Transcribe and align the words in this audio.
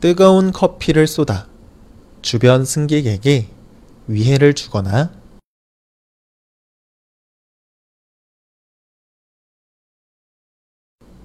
뜨거운 0.00 0.50
커피를 0.50 1.06
쏟아 1.06 1.46
주변 2.22 2.64
승객에게 2.64 3.50
위해를 4.06 4.54
주거나 4.54 5.12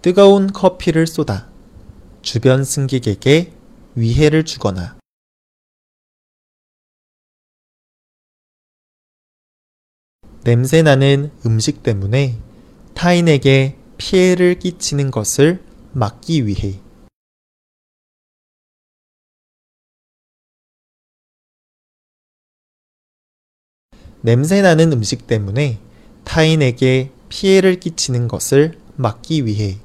뜨거운 0.01 0.51
커피를 0.51 1.07
쏟아 1.07 1.49
주변 2.21 2.65
승객에게 2.65 3.53
위해를 3.95 4.43
주거나 4.43 4.99
냄새나는 10.43 11.31
음식 11.45 11.81
때문에 11.81 12.37
타인에게 12.93 13.77
피해를 13.97 14.59
끼치는 14.59 15.11
것을 15.11 15.63
막기 15.93 16.45
위해 16.45 16.84
냄새나는 24.25 24.91
음식 24.91 25.27
때문에 25.27 25.77
타인에게 26.23 27.11
피해를 27.29 27.79
끼치는 27.79 28.27
것을 28.27 28.81
막기 28.95 29.45
위해 29.45 29.77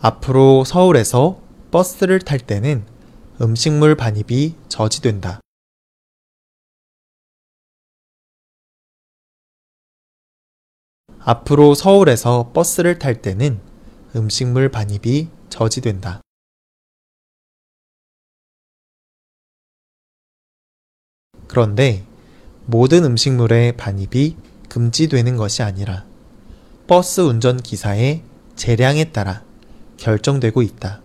앞으로 0.00 0.64
서울에서 0.64 1.40
버스를 1.70 2.18
탈 2.18 2.40
때는 2.40 2.84
음식물 3.40 3.94
반입이 3.94 4.56
저지된다. 4.68 5.40
앞으로 11.20 11.76
서울에서 11.76 12.50
버스를 12.52 12.98
탈 12.98 13.22
때는 13.22 13.60
음식물 14.16 14.70
반입이 14.70 15.28
저지된다. 15.50 16.25
그런데 21.48 22.04
모든 22.66 23.04
음식물의 23.04 23.76
반입이 23.76 24.36
금지되는 24.68 25.36
것이 25.36 25.62
아니라 25.62 26.04
버스 26.86 27.20
운전 27.20 27.62
기사의 27.62 28.22
재량에 28.56 29.12
따라 29.12 29.44
결정되고 29.96 30.62
있다. 30.62 31.02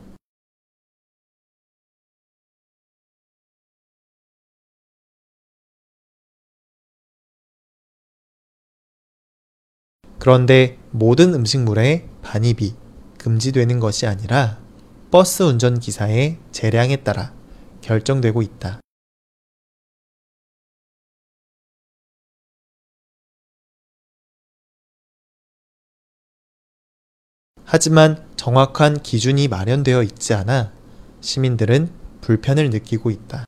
그런데 10.20 10.78
모든 10.92 11.34
음식물의 11.34 12.08
반입이 12.22 12.76
금지되는 13.18 13.80
것이 13.80 14.06
아니라 14.06 14.60
버스 15.10 15.42
운전 15.42 15.80
기사의 15.80 16.38
재량에 16.52 16.98
따라 16.98 17.34
결정되고 17.82 18.44
있다. 18.44 18.82
하지만 27.74 28.22
정확한 28.36 29.02
기준이 29.02 29.48
마련되어 29.48 30.04
있지 30.04 30.34
않아 30.34 30.74
시민들은 31.22 31.90
불편을 32.20 32.70
느끼고 32.70 33.10
있다. 33.12 33.46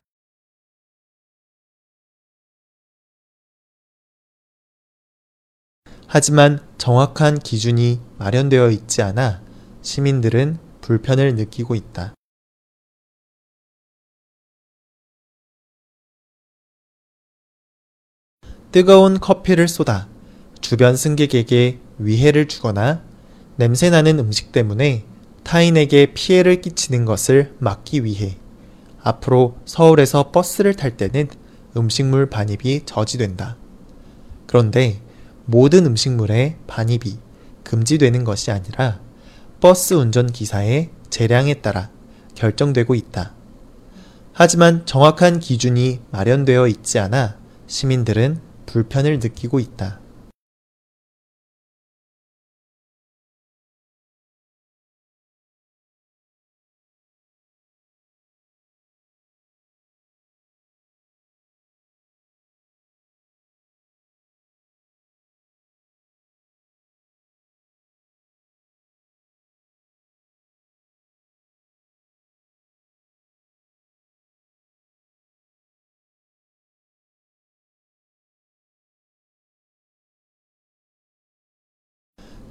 하지만 6.06 6.66
정확한 6.78 7.38
기준이 7.38 8.00
마련되어 8.16 8.70
있지 8.70 9.02
않아 9.02 9.42
시민들은 9.82 10.58
불편을 10.80 11.34
느끼고 11.34 11.74
있다. 11.74 12.14
뜨거운 18.72 19.20
커피를 19.20 19.68
쏟아 19.68 20.08
주변 20.62 20.96
승객에게 20.96 21.78
위해를 21.98 22.48
주거나 22.48 23.13
냄새나는 23.56 24.18
음식 24.18 24.52
때문에 24.52 25.04
타인에게 25.44 26.14
피해를 26.14 26.60
끼치는 26.60 27.04
것을 27.04 27.54
막기 27.58 28.04
위해 28.04 28.36
앞으로 29.02 29.56
서울에서 29.64 30.32
버스를 30.32 30.74
탈 30.74 30.96
때는 30.96 31.28
음식물 31.76 32.30
반입이 32.30 32.82
저지된다. 32.86 33.56
그런데 34.46 35.00
모든 35.44 35.86
음식물의 35.86 36.56
반입이 36.66 37.18
금지되는 37.64 38.24
것이 38.24 38.50
아니라 38.50 39.00
버스 39.60 39.94
운전 39.94 40.32
기사의 40.32 40.90
재량에 41.10 41.54
따라 41.54 41.90
결정되고 42.34 42.94
있다. 42.94 43.34
하지만 44.32 44.84
정확한 44.84 45.38
기준이 45.38 46.00
마련되어 46.10 46.66
있지 46.68 46.98
않아 46.98 47.36
시민들은 47.66 48.40
불편을 48.66 49.20
느끼고 49.20 49.60
있다. 49.60 50.00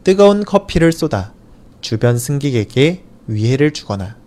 뜨거운 0.04 0.44
커피를 0.44 0.92
쏟아 0.92 1.34
주변 1.80 2.18
승객에게 2.18 3.04
위해를 3.28 3.72
주거나 3.72 4.18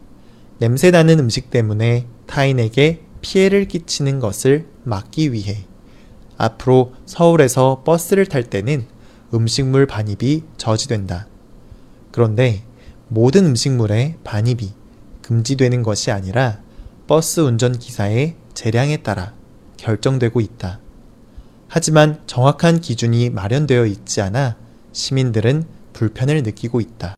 냄새나는 0.59 1.19
음식 1.19 1.51
때문에 1.51 2.07
타인에게 2.27 3.03
피해를 3.21 3.69
끼치는 3.69 4.19
것을 4.19 4.67
막기 4.85 5.33
위해 5.33 5.67
앞으로 6.39 6.95
서울에서 7.05 7.83
버스를 7.85 8.25
탈 8.25 8.45
때는 8.45 8.87
음식물 9.35 9.87
반입이 9.87 10.45
저지된다. 10.57 11.27
그런데 12.11 12.63
모든 13.09 13.45
음식물의 13.45 14.17
반입이 14.25 14.73
금지되는 15.21 15.83
것이 15.83 16.11
아니라 16.11 16.61
버스 17.07 17.41
운전 17.41 17.79
기사의 17.79 18.37
재량에 18.55 18.99
따라 18.99 19.35
결정되고 19.77 20.41
있다. 20.41 20.81
하지만 21.69 22.23
정확한 22.27 22.81
기준이 22.81 23.29
마련되어 23.31 23.85
있지 23.87 24.23
않아 24.23 24.57
시민들은 24.97 25.65
불편을 25.93 26.43
느끼고 26.43 26.81
있다. 26.81 27.17